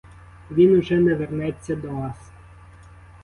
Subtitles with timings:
[0.51, 2.31] Він уже не вернеться до вас!